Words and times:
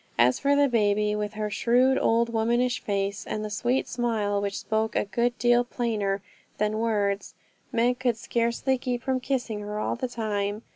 As 0.17 0.39
for 0.39 0.55
the 0.55 0.67
baby 0.67 1.15
with 1.15 1.33
her 1.33 1.51
shrewd 1.51 1.95
old 1.99 2.33
womanish 2.33 2.79
face, 2.81 3.23
and 3.27 3.45
the 3.45 3.51
sweet 3.51 3.87
smile 3.87 4.41
which 4.41 4.57
spoke 4.57 4.95
a 4.95 5.05
good 5.05 5.37
deal 5.37 5.63
plainer 5.63 6.23
than 6.57 6.79
words, 6.79 7.35
Meg 7.71 7.99
could 7.99 8.17
scarcely 8.17 8.79
keep 8.79 9.03
from 9.03 9.19
kissing 9.19 9.59
her 9.59 9.77
all 9.77 9.95
the 9.95 10.07
time. 10.07 10.63